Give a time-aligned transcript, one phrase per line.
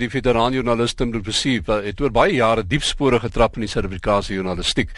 [0.00, 3.68] Die veteran joernalis Tim Du Plessis het oor baie jare diep spore getrap in die
[3.68, 4.94] Suid-Afrikaanse journalistiek.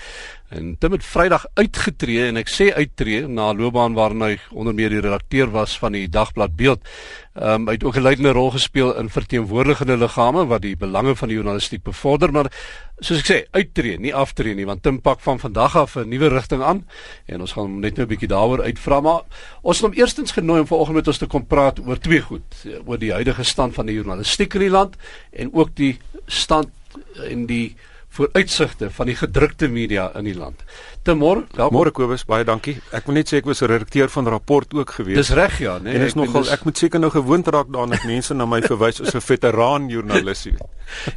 [0.55, 4.75] En Tim het Vrydag uitgetree en ek sê uittreë na 'n loopbaan waarin hy onder
[4.75, 6.87] meer die redakteur was van die dagblad Beeld.
[7.33, 11.17] Ehm um, hy het ook 'n leidende rol gespeel in verteenwoordigende liggame wat die belange
[11.17, 12.53] van die journalistiek bevorder, maar
[12.99, 16.29] soos ek sê, uittreë, nie aftree nie, want Tim pak van vandag af 'n nuwe
[16.29, 16.87] rigting aan
[17.27, 19.23] en ons gaan net nou 'n bietjie daaroor uitvra, maar
[19.63, 22.67] ons het hom eerstens genooi om vanoggend met ons te kom praat oor twee goed,
[22.85, 24.97] oor die huidige stand van die journalistiek in die land
[25.33, 26.69] en ook die stand
[27.29, 27.75] in die
[28.13, 30.65] vooruitsigte van die gedrukte media in die land.
[31.03, 31.43] Te môre,
[31.75, 32.77] môre Kobus, baie dankie.
[32.95, 35.17] Ek wil net sê ek was 'n redakteur van rapport ook gewees.
[35.17, 35.95] Dis reg ja, nee.
[35.95, 39.01] En is nogal ek moet seker nou gewoond raak daaraan dat mense na my verwys
[39.03, 40.47] as 'n veteraan joernalis.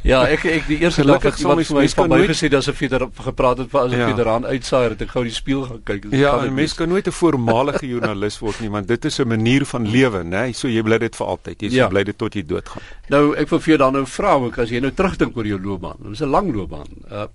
[0.02, 2.74] ja, ek ek die eerste dag het iemand vir my van my gesê dat 'n
[2.74, 4.08] veteraan gepraat het as 'n ja.
[4.10, 6.04] veteraan uitsaaier het ek gou die spieël gaan kyk.
[6.10, 9.64] Ja, 'n mens kan nooit 'n voormalige joernalis word nie, want dit is 'n manier
[9.64, 10.52] van lewe, né?
[10.52, 11.60] So jy bly dit vir altyd.
[11.60, 11.86] Jy ja.
[11.86, 12.82] bly dit tot jy doodgaan.
[13.08, 15.60] Nou, ek wil vir jou dan nou vra ook as jy nou terugdink oor jou
[15.62, 15.96] loopbaan.
[16.02, 16.88] Dit is 'n lang loopbaan.
[17.10, 17.26] Uh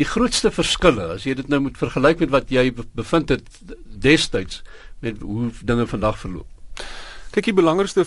[0.00, 3.46] die grootste verskille as jy dit nou moet vergelyk met wat jy bevind het
[3.84, 4.62] destyds
[5.04, 6.48] met hoe dinge vandag verloop.
[7.34, 8.04] Kyk, die belangrikste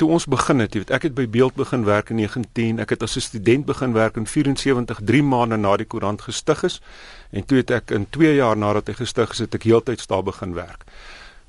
[0.00, 2.94] toe ons begin het, jy weet, ek het by Beeld begin werk in 19, ek
[2.96, 6.80] het as 'n student begin werk in 74, 3 maande na die koerant gestig is
[7.30, 10.22] en toe het ek in 2 jaar nadat hy gestig is, het ek heeltyds daar
[10.22, 10.84] begin werk.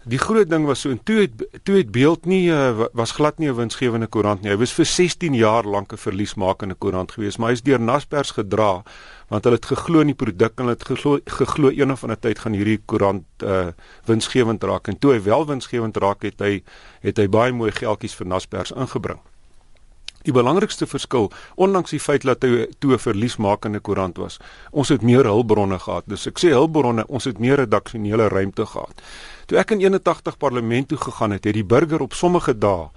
[0.06, 3.39] Die groot ding was so en toe het toe het Beeld nie uh, was glad
[3.42, 4.52] nie 'n winsgewende koerant nie.
[4.52, 8.83] Hy was vir 16 jaar lank 'n verliesmakende koerant geweest, maar hy's deur Naspers gedra
[9.30, 12.20] want hulle het geglo in die produk en hulle het geglo geglo een of ander
[12.20, 13.73] tyd gaan hierdie koerant uh
[14.06, 16.61] winsgewend raak en toe hy wel winsgewend raak het hy
[17.02, 19.20] het hy baie mooi geldjies vir Naspers ingebring.
[20.26, 24.39] Die belangrikste verskil, ondanks die feit dat hy toe 'n verliesmakende koerant was,
[24.72, 26.03] ons het meer hulpbronne gehad.
[26.08, 29.02] Dus ek sê hulpbronne, ons het meer redaksionele ruimte gehad.
[29.45, 32.89] Toe ek in 81 parlement toe gegaan het, het die burger op sommige dae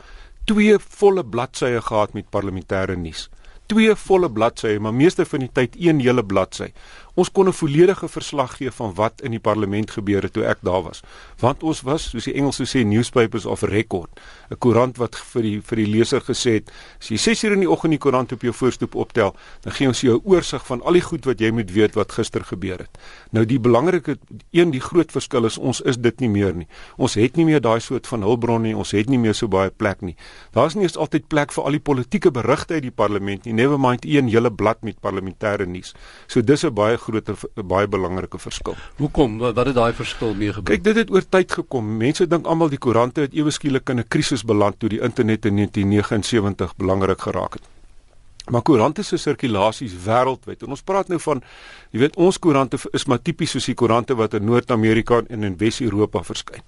[0.48, 3.28] twee volle bladsye gehad met parlementêre nuus
[3.68, 6.70] twee volle bladsye, maar meeste van die tyd een hele bladsy.
[7.18, 10.58] Ons kon 'n volledige verslag gee van wat in die parlement gebeur het toe ek
[10.62, 11.00] daar was.
[11.38, 14.20] Want ons was, soos die Engelse sê, newspapers of record,
[14.50, 16.70] 'n koerant wat vir die vir die leser gesê het,
[17.00, 19.88] as jy 6 uur in die oggend die koerant op jou voorstoep optel, dan gee
[19.88, 22.78] ons jou 'n oorsig van al die goed wat jy moet weet wat gister gebeur
[22.78, 22.98] het.
[23.32, 24.18] Nou die belangrike
[24.52, 26.68] een, die groot verskil is ons is dit nie meer nie.
[26.96, 29.70] Ons het nie meer daai soort van hulpbron nie, ons het nie meer so baie
[29.70, 30.16] plek nie.
[30.52, 33.78] Daar's nie eens altyd plek vir al die politieke berigte uit die parlement nie, never
[33.78, 35.94] mind een hele blad met parlementêre nuus.
[36.28, 38.76] So dis 'n baie groter baie belangrike verskil.
[39.00, 40.76] Hoekom wat het daai verskil mee gebeur?
[40.76, 41.96] Kyk, dit het oor tyd gekom.
[42.02, 45.46] Mense dink almal die koerante het ewe skielik in 'n krisis beland toe die internet
[45.46, 47.66] in 1979 belangrik geraak het.
[48.50, 50.62] Maar koerante se sirkulasies wêreldwyd.
[50.62, 51.42] En ons praat nou van
[51.90, 55.56] jy weet ons koerante is maar tipies soos die koerante wat in Noord-Amerika en in
[55.56, 56.62] Wes-Europa verskyn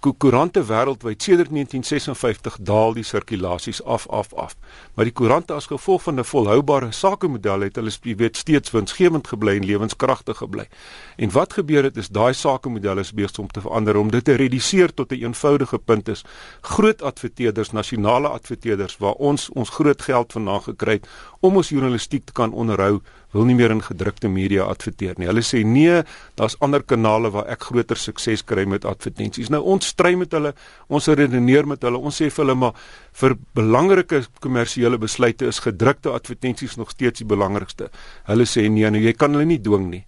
[0.00, 4.56] koerante wêreldwyd sedert 1956 daal die sirkulasies af af af.
[4.94, 9.56] Maar die koerante as gevolg van 'n volhoubare sakemodel het hulle weet steeds winsgewend gebly
[9.56, 10.68] en lewenskragtig gebly.
[11.16, 14.34] En wat gebeur het is daai sakemodel is besig om te verander om dit te
[14.34, 16.24] reduseer tot 'n een eenvoudige punt is
[16.60, 21.08] groot adverteerders, nasionale adverteerders waar ons ons groot geld vandaan gekry het
[21.40, 23.00] om ons journalistiek te kan onderhou
[23.32, 25.28] wil nie meer in gedrukte media adverteer nie.
[25.30, 26.00] Hulle sê nee,
[26.38, 29.50] daar's ander kanale waar ek groter sukses kry met advertensies.
[29.54, 30.52] Nou ons stry met hulle,
[30.88, 31.98] ons redeneer met hulle.
[31.98, 32.74] Ons sê vir hulle maar
[33.22, 37.90] vir belangrike kommersiële besluite is gedrukte advertensies nog steeds die belangrikste.
[38.30, 40.04] Hulle sê nee, nou jy kan hulle nie dwing nie.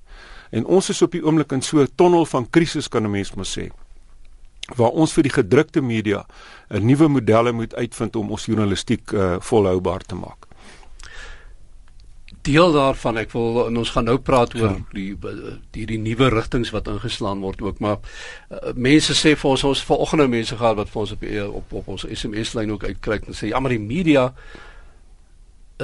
[0.53, 3.35] En ons is op die oomblik in so 'n tonnel van krisis kan 'n mens
[3.35, 3.71] maar sê
[4.77, 6.27] waar ons vir die gedrukte media
[6.71, 10.47] 'n nuwe modelle moet uitvind om ons journalistiek uh, volhoubaar te maak
[12.47, 14.81] deel daarvan ek wil en ons gaan nou praat oor ja.
[14.97, 15.13] die
[15.77, 18.01] die die nuwe rigtings wat ingeslaan word ook maar
[18.51, 21.25] uh, mense sê vir ons ons vanoggend nou mense gehad wat vir ons op
[21.61, 24.33] op, op ons SMS lyn ook uitkry en sê ja maar die media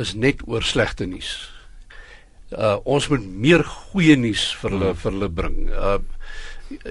[0.00, 1.32] is net oor slegte nuus.
[2.52, 5.00] Uh ons moet meer goeie nuus vir hulle hmm.
[5.02, 5.58] vir hulle bring.
[5.72, 5.98] Uh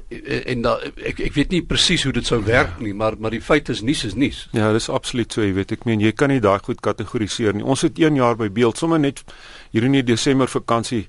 [0.09, 3.41] en da, ek ek weet nie presies hoe dit sou werk nie, maar maar die
[3.43, 4.47] feit is nuus is nuus.
[4.57, 7.65] Ja, dis absoluut so, jy weet, ek meen jy kan nie daai goed kategoriseer nie.
[7.65, 9.23] Ons het 1 jaar by Beeld sommer net
[9.71, 11.05] hier in die Desember vakansie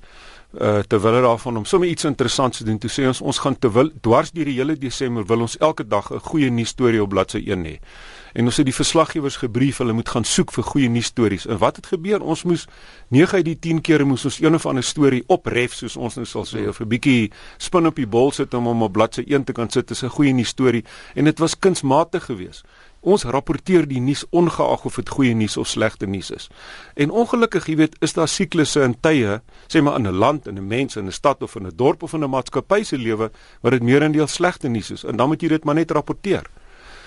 [0.57, 2.79] uh terwyl hulle daarvan om sommer iets interessants te doen.
[2.81, 6.09] Toe sê ons ons gaan terwyl dwars deur die hele Desember wil ons elke dag
[6.11, 7.77] 'n goeie nuus storie op bladsy 1 hê.
[8.39, 11.43] En ons het die verslaggewers gebrief, hulle moet gaan soek vir goeie nuus stories.
[11.51, 12.21] En wat het gebeur?
[12.23, 12.61] Ons moes
[13.11, 16.23] 9 uit die 10 kere moes ons een of ander storie opref soos ons nou
[16.29, 19.43] sal sê of 'n bietjie spin op die bol sit om hom op bladsy 1
[19.43, 19.87] te kan sit.
[19.87, 22.63] Dis 'n goeie nuus storie en dit was kunsmatig geweest.
[23.01, 26.49] Ons rapporteer die nuus ongeag of dit goeie nuus of slegte nuus is.
[26.95, 30.57] En ongelukkig, jy weet, is daar siklusse in tye, sê maar in 'n land, in
[30.57, 33.31] 'n mens, in 'n stad of in 'n dorp of in 'n maatskappy se lewe
[33.61, 36.43] waar dit meerendeel slegte nuus is en dan moet jy dit maar net rapporteer.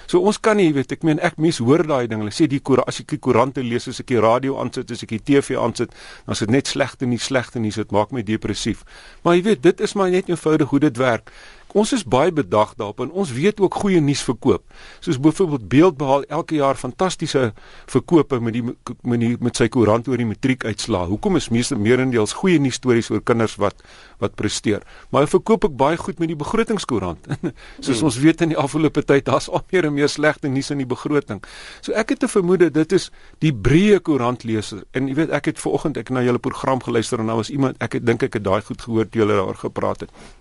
[0.07, 2.23] So ons kan nie, weet ek meen ek mis hoor daai ding.
[2.25, 5.05] Hulle sê die koerant as ek die koerante lees, as ek die radio aansit, as
[5.07, 5.95] ek die TV aansit,
[6.27, 7.81] dan is dit net slegte nuus, slegte nuus.
[7.81, 8.85] Dit maak my depressief.
[9.23, 11.33] Maar jy weet, dit is maar net eenvoudig hoe dit werk.
[11.73, 14.65] Ons is baie bedag daarop en ons weet ook goeie nuus verkoop.
[15.01, 17.53] Soos byvoorbeeld Beeldbehaal elke jaar fantastiese
[17.89, 21.09] verkope met die met die met sy koerant oor die matriekuitslae.
[21.09, 23.81] Hoekom is meeste meerendeels goeie nuus stories oor kinders wat
[24.21, 24.85] wat presteer?
[25.11, 27.31] Maar hy verkoop ook baie goed met die begrotingskoerant.
[27.85, 28.11] Soos hmm.
[28.11, 30.89] ons weet in die afgelope tyd, daar's al meer en meer slegte nuus in die
[30.89, 31.41] begroting.
[31.81, 33.09] So ek het te vermoed dit is
[33.41, 34.85] die breë koerantleser.
[34.93, 37.81] En jy weet ek het vanoggend ek na julle program geluister en daar was iemand
[37.81, 40.41] ek dink ek het daai goed gehoor toe julle daar gepraat het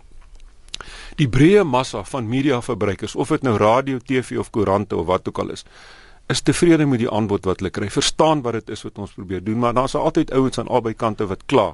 [1.19, 5.43] die breë massa van mediaverbruikers of dit nou radio, TV of koerante of wat ook
[5.43, 5.65] al is
[6.31, 7.89] is tevrede met die aanbod wat hulle kry.
[7.91, 11.27] Verstaan wat dit is wat ons probeer doen, maar daar's altyd ouens aan albei kante
[11.27, 11.73] wat kla.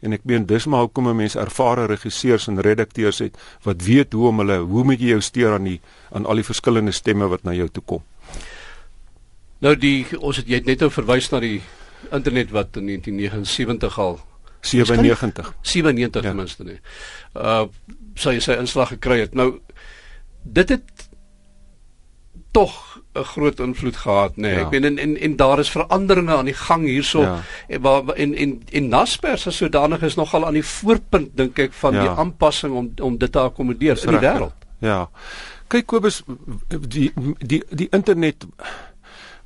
[0.00, 4.28] En ek meen dis maar hoekom mense ervare regisseurs en redakteurs het wat weet hoe
[4.30, 5.80] om hulle hoe moet jy jou steur aan die
[6.14, 8.04] aan al die verskillende stemme wat na jou toe kom.
[9.58, 11.58] Nou die ons het jy het net nou verwys na die
[12.14, 14.20] internet wat in 1979 al
[14.70, 16.80] 97 97 ten minste nie.
[17.34, 17.66] Uh
[18.18, 19.34] sy sy inslag gekry het.
[19.38, 19.60] Nou
[20.42, 21.08] dit het
[22.50, 24.40] tog 'n groot invloed gehad, nê.
[24.40, 24.54] Nee.
[24.54, 24.60] Ja.
[24.60, 27.40] Ek meen en, en en daar is veranderinge aan die gang hierso ja.
[27.68, 31.72] en waar en en en Naspers as sodanig is nogal aan die voorpunt dink ek
[31.72, 32.00] van ja.
[32.00, 34.66] die aanpassing om om dit te akkommodeer in die wêreld.
[34.78, 35.08] Ja.
[35.66, 36.22] Kyk Kobus
[36.68, 38.46] die die die internet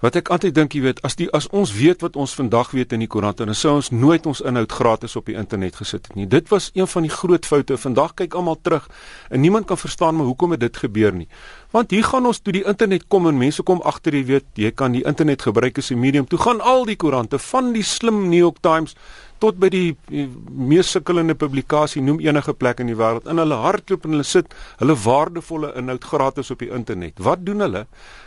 [0.02, 2.90] Wat ek altyd dink, jy weet, as die as ons weet wat ons vandag weet
[2.96, 6.16] in die koerant, dan sou ons nooit ons inhoud gratis op die internet gesit het
[6.19, 6.26] nie.
[6.26, 7.78] Dit was een van die groot foute.
[7.78, 8.88] Vandag kyk almal terug
[9.31, 11.28] en niemand kan verstaan maar hoekom het dit gebeur nie.
[11.70, 14.72] Want hier gaan ons toe die internet kom en mense kom agter, jy weet, jy
[14.75, 16.26] kan die internet gebruik as 'n medium.
[16.26, 18.96] Toe gaan al die koerante van die slim New York Times
[19.43, 23.58] tot by die, die mees sukkelende publikasie noem enige plek in die wêreld in hulle
[23.64, 27.19] hardloop en hulle sit hulle waardevolle inhoud gratis op die internet.
[27.19, 27.87] Wat doen hulle?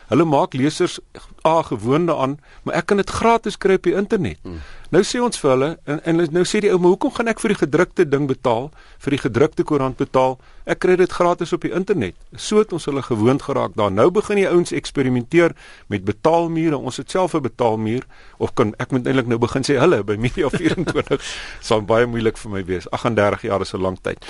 [0.10, 1.00] Hulle maak lesers
[1.46, 4.38] a gewoonde aan, maar ek kan dit gratis kry op die internet.
[4.44, 4.62] Hmm.
[4.94, 7.42] Nou sê ons vir hulle en, en nou sê die ou, maar hoekom gaan ek
[7.42, 8.70] vir die gedrukte ding betaal,
[9.02, 10.38] vir die gedrukte koerant betaal?
[10.70, 12.18] Ek kry dit gratis op die internet.
[12.38, 13.92] So het ons hulle gewoond geraak daar.
[13.94, 15.54] Nou begin die ouens eksperimenteer
[15.94, 16.78] met betaalmure.
[16.78, 18.06] Ons het self 'n betaalmuur
[18.38, 21.22] of kan ek moet eintlik nou begin sê hulle by Media 24
[21.62, 22.90] sal baie moeilik vir my wees.
[22.92, 24.26] 38 jaar is 'n lang tyd.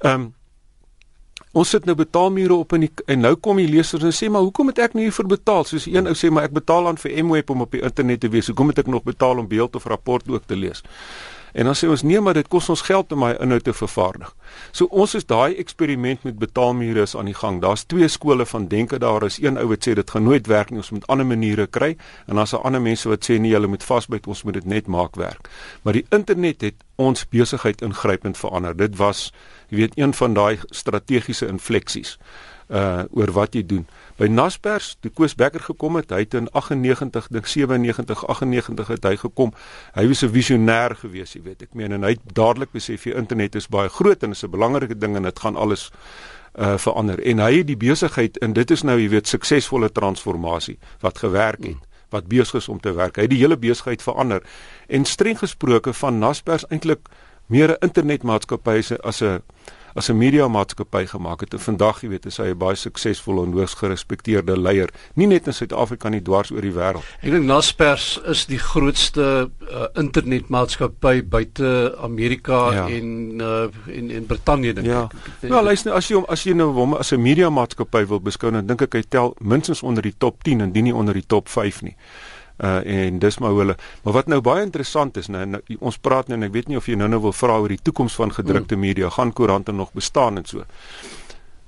[0.00, 0.34] Ehm um,
[1.54, 4.42] Ons sit nou betaalmure op in die, en nou kom die lesers en sê maar
[4.42, 5.66] hoekom moet ek nie hiervoor betaal?
[5.68, 8.30] Soos een ou sê maar ek betaal aan vir Mweb om op die internet te
[8.32, 8.48] wees.
[8.50, 10.82] Hoekom moet ek nog betaal om beeld of rapport ook te lees?
[11.54, 14.30] En dan sê ons nee, maar dit kos ons geld om my inhoud te vervaardig.
[14.74, 17.60] So ons is daai eksperiment met betaalmure is aan die gang.
[17.62, 19.22] Daar's twee skole van denke daar.
[19.22, 21.92] Is een ou wat sê dit gaan nooit werk nie, ons moet ander maniere kry
[22.26, 24.90] en dan's daar ander mense wat sê nee, jy moet vasbyt, ons moet dit net
[24.90, 25.46] maak werk.
[25.86, 28.74] Maar die internet het ons besigheid ingrypend verander.
[28.74, 29.28] Dit was
[29.70, 32.18] jy weet een van daai strategiese infleksies
[32.68, 33.86] uh oor wat jy doen.
[34.16, 39.04] By Naspers, toe Koos Becker gekom het, hy het in 98, dink 97, 98 het
[39.04, 39.52] hy gekom.
[39.94, 41.62] Hy was 'n visionêr gewees, jy weet.
[41.62, 44.50] Ek meen en hy het dadelik besef die internet is baie groot en is 'n
[44.50, 45.90] belangrike ding en dit gaan alles
[46.58, 47.20] uh verander.
[47.20, 51.64] En hy het die besigheid en dit is nou jy weet suksesvolle transformasie wat gewerk
[51.64, 51.82] het.
[52.14, 53.16] wat besig is om te werk.
[53.16, 54.42] Hy het die hele besigheid verander.
[54.86, 57.08] En streng gesproke van Naspers eintlik
[57.46, 59.42] meer 'n internetmaatskappy as 'n
[59.94, 61.52] as 'n media maatskappy gemaak het.
[61.52, 65.46] En vandag, jy weet, is hy 'n baie suksesvolle en hoogs gerespekteerde leier, nie net
[65.46, 67.04] in Suid-Afrika nie, dwars oor die wêreld.
[67.22, 72.88] Ek dink Naspers is die grootste uh, internetmaatskappy buite Amerika ja.
[72.88, 75.02] en uh, en en Brittanje dink ja.
[75.04, 75.12] ek.
[75.40, 78.20] Ja, well, luister, as jy hom as jy nou hom as 'n media maatskappy wil
[78.20, 81.14] beskou, dan dink ek hy tel minstens onder die top 10 en dien nie onder
[81.14, 81.96] die top 5 nie
[82.62, 85.98] uh en dis maar hoe hulle maar wat nou baie interessant is nou, nou ons
[85.98, 88.14] praat nou en ek weet nie of jy nou nou wil vra oor die toekoms
[88.14, 88.80] van gedrukte mm.
[88.80, 90.62] media gaan koerante nog bestaan en so.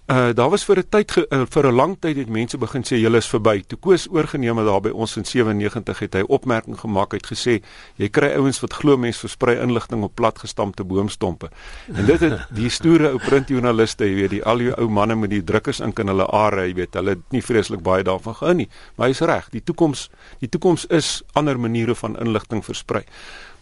[0.07, 2.95] Uh daar was vir 'n tyd uh, vir 'n lang tyd het mense begin sê
[2.97, 3.65] julle is verby.
[3.67, 7.63] Toe Koos oorgeneem het daar by ons in 97 het hy opmerking gemaak het gesê
[7.97, 11.51] jy kry ouens wat glo mense versprei inligting op platgestampte boomstompe.
[11.95, 15.31] En dit het die stoere ou printjoernaliste, jy weet, die al die ou manne met
[15.31, 18.69] die drukkers in hulle are, jy weet, hulle het nie vreeslik baie daarvan gehou nie.
[18.95, 23.03] Maar hy's reg, die toekoms die toekoms is ander maniere van inligting versprei.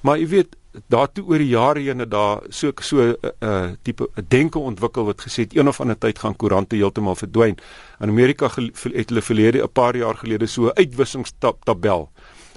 [0.00, 3.70] Maar jy weet daartoe oor die jare heen het daar so so 'n uh, uh,
[3.82, 7.56] tipe 'n denke ontwikkel wat gesê het een of ander tyd gaan koerante heeltemal verdwyn.
[8.00, 12.10] In Amerika het hulle verlede 'n paar jaar gelede so 'n uitwissingstabel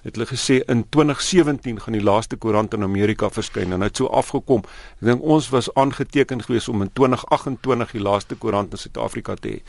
[0.07, 3.97] het hulle gesê in 2017 gaan die laaste koerant in Amerika verskyn en dit het
[3.97, 4.63] so afgekom.
[5.01, 9.57] Ek dink ons was aangeteken gewees om in 2028 die laaste koerant in Suid-Afrika te
[9.57, 9.61] hê.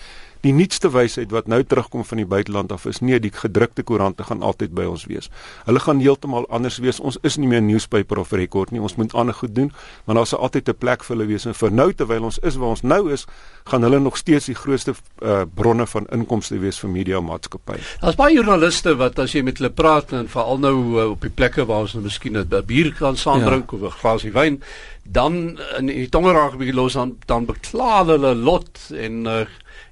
[0.44, 4.24] Die nuutste wysheid wat nou terugkom van die buiteland af is nee, die gedrukte koerante
[4.28, 5.30] gaan altyd by ons wees.
[5.66, 7.00] Hulle gaan heeltemal anders wees.
[7.00, 8.82] Ons is nie meer newspaper of record nie.
[8.82, 9.72] Ons moet ander goed doen,
[10.06, 12.56] maar daar sal altyd 'n plek vir hulle wees en vir nou terwyl ons is
[12.56, 13.26] waar ons nou is,
[13.64, 17.82] gaan hulle nog steeds die grootste uh, bronne van inkomste wees vir media maatskappye.
[18.00, 21.30] Daar's baie joernaliste wat as jy met hulle praat en veral nou uh, op die
[21.30, 23.76] plekke waar ons nou miskien 'n bier kan saam drink ja.
[23.76, 24.62] of 'n glasie wyn,
[25.02, 29.46] dan in die tongeraak bietjie los dan dan bekla hulle lot en uh,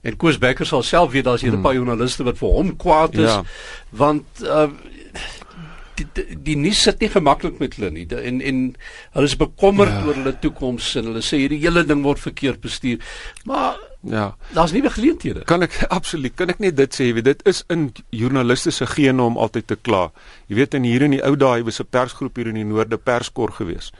[0.07, 1.67] en Koos Becker sal self weet daar's hier 'n hmm.
[1.67, 3.43] paar joernaliste wat vir hom kwaad is ja.
[3.91, 4.69] want uh,
[5.97, 8.63] die die, die nuus sit nie gemaklik met hulle nie en en
[9.17, 10.05] hulle is bekommerd ja.
[10.07, 13.03] oor hulle toekoms en hulle sê hierdie hele ding word verkeerd bestuur
[13.45, 14.37] maar Ja.
[14.55, 15.41] Daar's nie meer geleenthede.
[15.45, 19.25] Kan ek absoluut, kan ek net dit sê, jy weet, dit is in joernalistiese gene
[19.25, 20.05] om altyd te kla.
[20.47, 23.01] Jy weet in hier in die ou dae was 'n persgroep hier in die noorde
[23.03, 23.91] perskor gewees.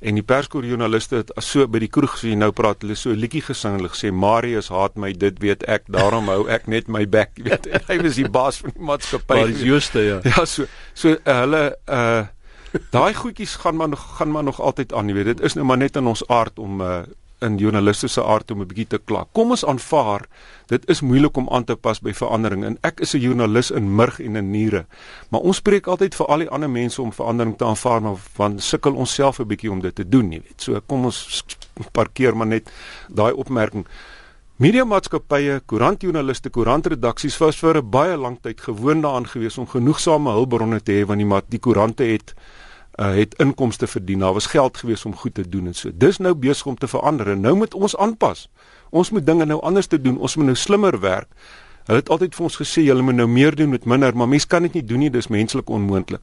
[0.00, 3.20] En die perskor joernaliste het so by die kroeg sien nou praat hulle so 'n
[3.20, 7.04] liedjie gesing hulle gesê Marius haat my dit weet ek daarom hou ek net my
[7.04, 7.36] bek.
[7.46, 9.34] Weet hy was die baas van die maatskappy.
[9.34, 10.20] Marius Juste ja.
[10.24, 10.64] Ja so
[10.94, 12.26] so uh, hulle uh
[12.90, 15.26] daai goedjies gaan maar nog gaan maar nog altyd aan jy weet.
[15.36, 17.02] Dit is nou maar net in ons aard om uh,
[17.40, 19.24] in journalistiese aard om 'n bietjie te kla.
[19.32, 20.26] Kom ons aanvaar,
[20.66, 23.94] dit is moeilik om aan te pas by verandering en ek is 'n joernalis in
[23.94, 24.86] murg en in niere.
[25.30, 28.62] Maar ons spreek altyd vir al die ander mense om verandering te aanvaar, maar want
[28.62, 30.62] sukkel ons self 'n bietjie om dit te doen, jy weet.
[30.62, 31.44] So kom ons
[31.92, 32.70] parkeer maar net
[33.08, 33.86] daai opmerking.
[34.60, 40.30] Media maatskappye, koerantjoernaliste, koerantredaksies was vir 'n baie lang tyd gewoond daaraan gewees om genoegsame
[40.30, 42.34] hulpbronne te hê want die die koerante het
[42.94, 44.18] uh, het inkomste verdien.
[44.18, 45.90] Daar was geld gewees om goed te doen en so.
[45.94, 48.48] Dis nou besig om te verander en nou moet ons aanpas.
[48.90, 50.18] Ons moet dinge nou anders te doen.
[50.18, 51.28] Ons moet nou slimmer werk.
[51.88, 54.46] Hulle het altyd vir ons gesê julle moet nou meer doen met minder, maar mense
[54.46, 56.20] kan dit nie doen nie, dis menslik onmoontlik.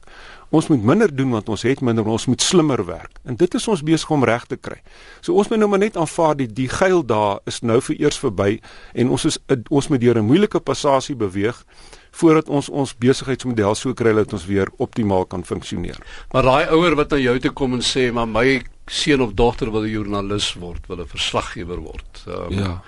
[0.54, 3.18] Ons moet minder doen want ons het minder, ons moet slimmer werk.
[3.28, 4.78] En dit is ons besig om reg te kry.
[5.20, 8.20] So ons moet nou maar net aanvaar die die geil dae is nou vir eers
[8.22, 8.60] verby
[8.94, 9.38] en ons is
[9.68, 11.64] ons moet deur 'n moeilike passasie beweeg
[12.12, 15.98] voordat ons ons besigheidsmodel so kry dat ons weer optimaal kan funksioneer.
[16.32, 19.70] Maar daai ouer wat na jou toe kom en sê maar my seun of dogter
[19.70, 22.24] wil 'n joernalis word, wil 'n verslaggewer word.
[22.26, 22.82] Um, ja.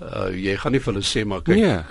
[0.00, 1.56] Uh, jy gaan nie vir hulle sê maar kyk.
[1.56, 1.82] Nee.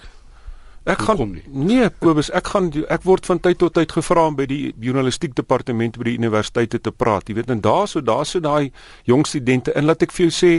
[0.89, 4.47] Ek gaan nee Kobus, ek gaan ek word van tyd tot tyd gevra om by
[4.49, 7.29] die journalistiek departement by die universiteite te praat.
[7.29, 8.71] Jy weet en daarso daarso daai
[9.05, 10.51] jong studente en laat ek vir jou sê,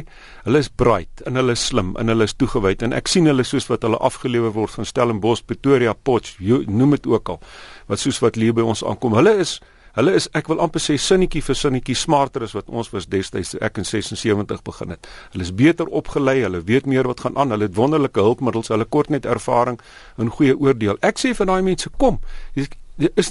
[0.46, 3.42] hulle is bright en hulle is slim en hulle is toegewyd en ek sien hulle
[3.42, 7.42] soos wat hulle afgelewer word van Stellenbosch, Pretoria, Potchefstroom, noem dit ook al.
[7.90, 9.18] Wat soos wat leer by ons aankom.
[9.18, 9.58] Hulle is
[9.92, 13.54] Hulle is ek wil amper sê sinnetjie vir sinnetjie smarter as wat ons was destyds
[13.60, 15.08] ek in 76 begin het.
[15.34, 18.88] Hulle is beter opgelei, hulle weet meer wat gaan aan, hulle het wonderlike hulpmiddels, hulle
[18.88, 19.80] kort net ervaring
[20.16, 20.96] en goeie oordeel.
[21.04, 22.22] Ek sê vir daai mense kom.
[22.56, 22.70] Is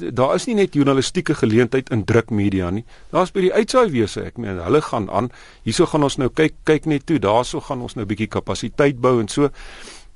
[0.02, 2.84] daar is nie net journalistieke geleentheid in drukmedia nie.
[3.14, 5.30] Daar's by die uitsaai wese, ek meen hulle gaan aan.
[5.64, 7.20] Hierso gaan ons nou kyk kyk net toe.
[7.22, 9.50] Daarso gaan ons nou 'n bietjie kapasiteit bou en so.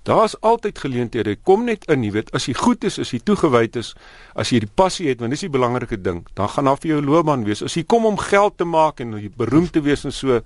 [0.06, 1.34] Daar's altyd geleenthede.
[1.42, 3.96] Kom net in, jy weet, as jy goed is, as jy toegewyd is,
[4.38, 7.00] as jy die passie het, want dis die belangrike ding, dan gaan daar vir jou
[7.02, 7.64] loopbaan wees.
[7.66, 10.44] As jy kom om geld te maak en jy beroemd te wees en so,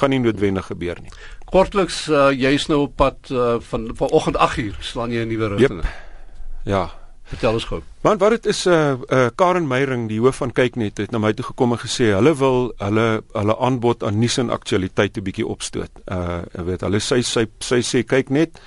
[0.00, 1.12] gaan nie noodwendig gebeur nie.
[1.52, 5.82] Kortliks, uh, jy's nou op pad uh, van vanoggend 8uur, slaan jy 'n nuwe rigting.
[5.84, 6.64] Yep.
[6.64, 6.84] Ja.
[7.32, 7.80] Vertel ons gou.
[8.00, 11.18] Want wat dit is 'n uh, uh, Karen Meyering, die hoof van Kyknet, het na
[11.18, 15.22] my toe gekom en gesê hulle wil hulle hulle aanbod aan nuus en aktualiteit 'n
[15.22, 15.90] bietjie opstoot.
[16.06, 18.60] Uh weet, hulle sê sy sy sê kyk net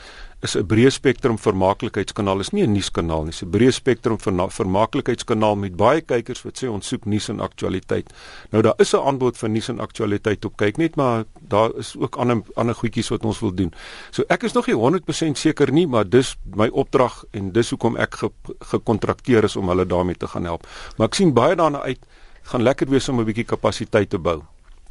[0.45, 5.55] is 'n breë spektrum vermaaklikheidskanaal is nie 'n nuuskanaal nie, dis 'n breë spektrum vermaaklikheidskanaal
[5.55, 8.13] met baie kykers wat sê ons soek nuus en aktualiteit.
[8.51, 11.95] Nou daar is 'n aanbod vir nuus en aktualiteit op kyk net, maar daar is
[11.97, 13.73] ook ander ander goedjies wat ons wil doen.
[14.11, 17.97] So ek is nog nie 100% seker nie, maar dis my opdrag en dis hoekom
[17.97, 18.15] ek
[18.59, 20.67] gekontrakteer ge is om hulle daarmee te gaan help.
[20.97, 21.99] Maar ek sien baie daarna uit
[22.43, 24.43] gaan lekker wees om 'n bietjie kapasiteit te bou.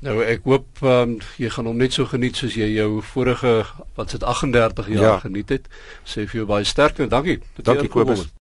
[0.04, 3.54] Nou ek hoop um, jy gaan hom net so geniet soos jy jou vorige
[3.96, 5.18] wat sit 38 jaar ja.
[5.24, 5.70] geniet het.
[6.04, 7.40] Sê vir jou baie sterkte en dankie.
[7.56, 8.26] Dankie Kobus.